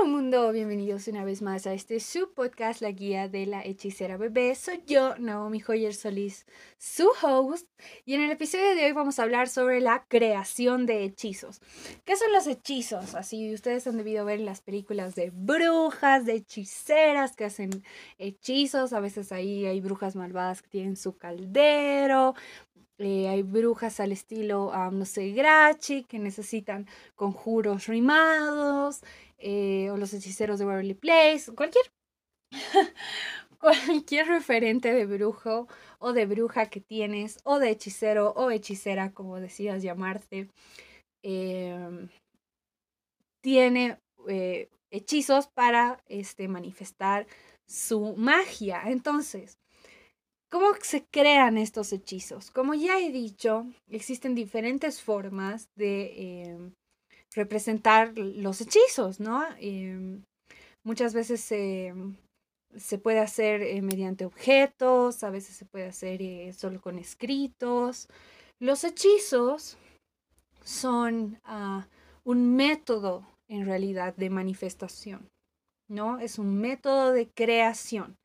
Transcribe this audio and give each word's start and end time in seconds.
Hello 0.00 0.12
mundo, 0.12 0.50
bienvenidos 0.50 1.08
una 1.08 1.24
vez 1.24 1.42
más 1.42 1.66
a 1.66 1.74
este 1.74 2.00
subpodcast, 2.00 2.80
La 2.80 2.90
Guía 2.90 3.28
de 3.28 3.44
la 3.44 3.62
Hechicera 3.62 4.16
Bebé. 4.16 4.54
Soy 4.54 4.82
yo, 4.86 5.14
Naomi 5.18 5.60
Joyer 5.60 5.92
Solís, 5.92 6.46
su 6.78 7.10
host, 7.22 7.68
y 8.06 8.14
en 8.14 8.22
el 8.22 8.30
episodio 8.30 8.74
de 8.74 8.86
hoy 8.86 8.92
vamos 8.92 9.18
a 9.18 9.24
hablar 9.24 9.48
sobre 9.48 9.82
la 9.82 10.06
creación 10.08 10.86
de 10.86 11.04
hechizos. 11.04 11.60
¿Qué 12.06 12.16
son 12.16 12.32
los 12.32 12.46
hechizos? 12.46 13.14
Así 13.14 13.52
ustedes 13.52 13.86
han 13.86 13.98
debido 13.98 14.24
ver 14.24 14.40
las 14.40 14.62
películas 14.62 15.14
de 15.16 15.32
brujas, 15.34 16.24
de 16.24 16.36
hechiceras 16.36 17.36
que 17.36 17.44
hacen 17.44 17.84
hechizos, 18.16 18.94
a 18.94 19.00
veces 19.00 19.32
ahí 19.32 19.66
hay 19.66 19.82
brujas 19.82 20.16
malvadas 20.16 20.62
que 20.62 20.68
tienen 20.68 20.96
su 20.96 21.18
caldero, 21.18 22.34
eh, 23.00 23.28
hay 23.28 23.42
brujas 23.42 23.98
al 23.98 24.12
estilo, 24.12 24.72
no 24.92 25.04
sé, 25.06 25.30
Grachi, 25.30 26.04
que 26.04 26.18
necesitan 26.18 26.86
conjuros 27.14 27.86
rimados, 27.86 29.00
eh, 29.38 29.88
o 29.90 29.96
los 29.96 30.12
hechiceros 30.12 30.58
de 30.58 30.66
Waverly 30.66 30.92
Place, 30.92 31.50
cualquier, 31.54 31.86
cualquier 33.58 34.26
referente 34.26 34.92
de 34.92 35.06
brujo 35.06 35.66
o 35.98 36.12
de 36.12 36.26
bruja 36.26 36.66
que 36.66 36.82
tienes, 36.82 37.38
o 37.44 37.58
de 37.58 37.70
hechicero 37.70 38.32
o 38.36 38.50
hechicera, 38.50 39.12
como 39.12 39.40
decidas 39.40 39.82
llamarte, 39.82 40.48
em, 41.22 42.10
tiene 43.42 43.98
eh, 44.28 44.68
hechizos 44.90 45.46
para 45.48 46.02
este, 46.06 46.48
manifestar 46.48 47.26
su 47.66 48.14
magia. 48.16 48.82
Entonces, 48.86 49.58
¿Cómo 50.50 50.72
se 50.82 51.04
crean 51.04 51.58
estos 51.58 51.92
hechizos? 51.92 52.50
Como 52.50 52.74
ya 52.74 52.98
he 52.98 53.12
dicho, 53.12 53.66
existen 53.88 54.34
diferentes 54.34 55.00
formas 55.00 55.68
de 55.76 56.42
em, 56.42 56.72
representar 57.34 58.18
los 58.18 58.60
hechizos, 58.60 59.20
¿no? 59.20 59.44
Em, 59.60 60.24
muchas 60.84 61.14
veces 61.14 61.40
se 61.40 62.98
puede 62.98 63.20
hacer 63.20 63.62
eh, 63.62 63.80
mediante 63.80 64.24
objetos, 64.24 65.22
a 65.22 65.30
veces 65.30 65.54
se 65.54 65.66
puede 65.66 65.86
hacer 65.86 66.20
eh, 66.20 66.52
solo 66.52 66.80
con 66.80 66.98
escritos. 66.98 68.08
Los 68.60 68.82
hechizos 68.82 69.78
son 70.64 71.40
ah, 71.44 71.86
un 72.24 72.56
método 72.56 73.24
en 73.48 73.66
realidad 73.66 74.16
de 74.16 74.30
manifestación, 74.30 75.28
¿no? 75.88 76.18
Es 76.18 76.40
un 76.40 76.60
método 76.60 77.12
de 77.12 77.28
creación 77.28 78.16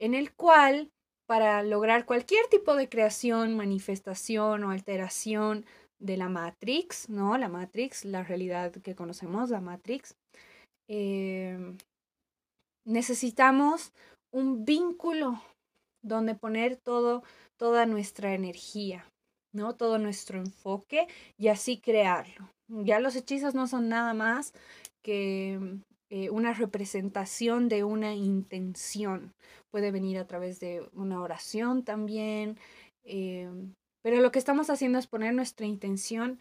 en 0.00 0.14
el 0.14 0.32
cual 0.34 0.90
para 1.30 1.62
lograr 1.62 2.06
cualquier 2.06 2.48
tipo 2.48 2.74
de 2.74 2.88
creación, 2.88 3.56
manifestación 3.56 4.64
o 4.64 4.72
alteración 4.72 5.64
de 6.00 6.16
la 6.16 6.28
Matrix, 6.28 7.08
¿no? 7.08 7.38
La 7.38 7.48
Matrix, 7.48 8.04
la 8.04 8.24
realidad 8.24 8.72
que 8.72 8.96
conocemos, 8.96 9.48
la 9.48 9.60
Matrix. 9.60 10.16
Em, 10.88 11.78
necesitamos 12.84 13.92
un 14.34 14.64
vínculo 14.64 15.40
donde 16.04 16.34
poner 16.34 16.76
todo, 16.84 17.22
toda 17.56 17.86
nuestra 17.86 18.34
energía, 18.34 19.06
¿no? 19.54 19.76
Todo 19.76 19.98
nuestro 19.98 20.40
enfoque 20.40 21.06
y 21.38 21.46
así 21.46 21.78
crearlo. 21.78 22.50
Ya 22.66 22.98
los 22.98 23.14
hechizos 23.14 23.54
no 23.54 23.68
son 23.68 23.88
nada 23.88 24.14
más 24.14 24.52
que 25.04 25.78
eh, 26.12 26.28
una 26.28 26.52
representación 26.52 27.68
de 27.68 27.84
una 27.84 28.14
intención. 28.16 29.32
Puede 29.70 29.92
venir 29.92 30.18
a 30.18 30.26
través 30.26 30.58
de 30.58 30.84
una 30.92 31.22
oración 31.22 31.84
también. 31.84 32.58
Em, 33.04 33.74
pero 34.02 34.20
lo 34.20 34.32
que 34.32 34.40
estamos 34.40 34.70
haciendo 34.70 34.98
es 34.98 35.06
poner 35.06 35.34
nuestra 35.34 35.66
intención 35.66 36.40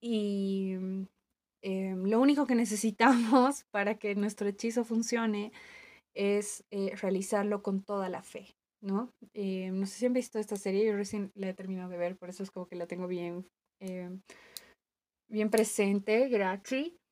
y 0.00 0.72
em, 1.62 2.04
lo 2.06 2.20
único 2.20 2.46
que 2.46 2.56
necesitamos 2.56 3.64
para 3.70 3.94
que 3.98 4.16
nuestro 4.16 4.48
hechizo 4.48 4.84
funcione 4.84 5.52
es 6.16 6.64
eh, 6.72 6.96
realizarlo 6.96 7.62
con 7.62 7.82
toda 7.84 8.08
la 8.08 8.22
fe, 8.22 8.56
¿no? 8.82 9.10
No 9.34 9.86
sé 9.86 9.94
si 9.94 10.06
han 10.06 10.12
visto 10.12 10.40
esta 10.40 10.56
serie, 10.56 10.86
yo 10.86 10.96
recién 10.96 11.30
la 11.34 11.48
he 11.48 11.54
terminado 11.54 11.88
de 11.90 11.98
ver, 11.98 12.16
por 12.16 12.30
eso 12.30 12.42
es 12.42 12.50
como 12.50 12.66
que 12.66 12.76
la 12.76 12.86
tengo 12.86 13.06
bien, 13.08 13.46
bien 15.28 15.50
presente, 15.50 16.28
gracias. 16.28 17.03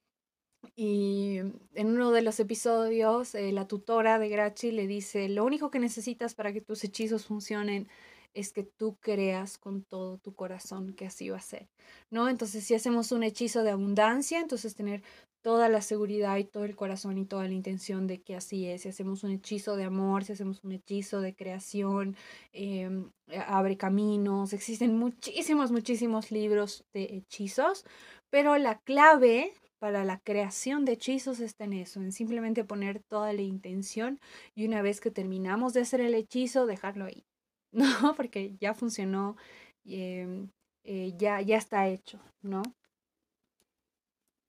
Y 0.76 1.38
en 1.74 1.86
uno 1.86 2.12
de 2.12 2.22
los 2.22 2.40
episodios, 2.40 3.34
eh, 3.34 3.52
la 3.52 3.66
tutora 3.66 4.18
de 4.18 4.28
Grachi 4.28 4.70
le 4.72 4.86
dice, 4.86 5.28
lo 5.28 5.44
único 5.44 5.70
que 5.70 5.78
necesitas 5.78 6.34
para 6.34 6.52
que 6.52 6.60
tus 6.60 6.84
hechizos 6.84 7.26
funcionen 7.26 7.88
es 8.34 8.52
que 8.52 8.62
tú 8.64 8.96
creas 9.00 9.58
con 9.58 9.84
todo 9.84 10.18
tu 10.18 10.34
corazón 10.34 10.94
que 10.94 11.06
así 11.06 11.28
va 11.28 11.36
a 11.36 11.42
ser, 11.42 11.68
¿no? 12.10 12.28
Entonces, 12.28 12.64
si 12.64 12.74
hacemos 12.74 13.12
un 13.12 13.22
hechizo 13.22 13.62
de 13.62 13.70
abundancia, 13.70 14.40
entonces 14.40 14.74
tener 14.74 15.02
toda 15.42 15.68
la 15.68 15.82
seguridad 15.82 16.38
y 16.38 16.44
todo 16.44 16.64
el 16.64 16.76
corazón 16.76 17.18
y 17.18 17.26
toda 17.26 17.46
la 17.46 17.52
intención 17.52 18.06
de 18.06 18.22
que 18.22 18.36
así 18.36 18.66
es. 18.66 18.82
Si 18.82 18.88
hacemos 18.88 19.24
un 19.24 19.32
hechizo 19.32 19.76
de 19.76 19.84
amor, 19.84 20.24
si 20.24 20.32
hacemos 20.32 20.62
un 20.64 20.72
hechizo 20.72 21.20
de 21.20 21.34
creación, 21.34 22.16
em, 22.52 23.10
abre 23.46 23.76
caminos, 23.76 24.52
existen 24.52 24.96
muchísimos, 24.96 25.72
muchísimos 25.72 26.30
libros 26.30 26.84
de 26.92 27.02
hechizos, 27.16 27.84
pero 28.30 28.56
la 28.56 28.78
clave 28.78 29.52
para 29.82 30.04
la 30.04 30.20
creación 30.20 30.84
de 30.84 30.92
hechizos 30.92 31.40
está 31.40 31.64
en 31.64 31.72
eso, 31.72 32.00
en 32.00 32.12
simplemente 32.12 32.62
poner 32.62 33.02
toda 33.02 33.32
la 33.32 33.42
intención 33.42 34.20
y 34.54 34.64
una 34.64 34.80
vez 34.80 35.00
que 35.00 35.10
terminamos 35.10 35.72
de 35.72 35.80
hacer 35.80 36.00
el 36.00 36.14
hechizo, 36.14 36.66
dejarlo 36.66 37.06
ahí, 37.06 37.24
¿no? 37.72 38.14
Porque 38.16 38.54
ya 38.60 38.74
funcionó, 38.74 39.36
em, 39.84 40.50
eh, 40.84 41.14
ya, 41.18 41.40
ya 41.40 41.56
está 41.56 41.88
hecho, 41.88 42.20
¿no? 42.42 42.62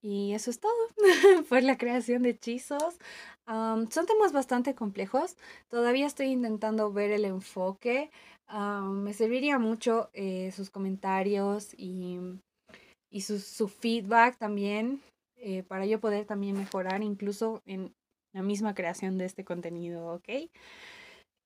Y 0.03 0.33
eso 0.33 0.51
es 0.51 0.59
todo 0.59 0.71
por 1.49 1.63
la 1.63 1.79
creación 1.79 2.21
de 2.21 2.29
hechizos. 2.29 2.99
son 3.47 4.05
temas 4.05 4.33
bastante 4.33 4.75
complejos. 4.75 5.35
Todavía 5.67 6.05
estoy 6.05 6.27
intentando 6.27 6.93
ver 6.93 7.09
el 7.09 7.25
enfoque. 7.25 8.11
me 8.49 9.13
serviría 9.13 9.57
mucho 9.57 10.11
eh, 10.13 10.51
sus 10.51 10.69
comentarios 10.69 11.73
y, 11.75 12.19
y 13.09 13.21
su, 13.21 13.39
su, 13.39 13.67
feedback 13.67 14.37
también. 14.37 15.01
Eh, 15.45 15.61
para 15.63 15.85
yo 15.85 15.99
poder 15.99 16.25
también 16.25 16.55
mejorar 16.57 17.03
incluso 17.03 17.61
en 17.65 17.93
la 18.31 18.41
misma 18.41 18.73
creación 18.73 19.17
de 19.17 19.25
este 19.25 19.43
contenido, 19.43 20.07
¿ok? 20.13 20.49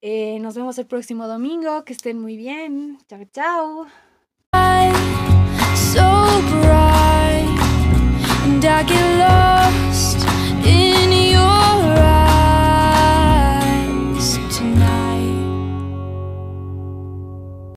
Eh, 0.02 0.38
nos 0.40 0.56
vemos 0.56 0.78
el 0.78 0.86
próximo 0.86 1.28
domingo, 1.28 1.84
que 1.84 1.94
estén 1.94 2.20
muy 2.20 2.38
bien, 2.38 3.00
chao, 3.08 3.26
chao. 3.32 3.88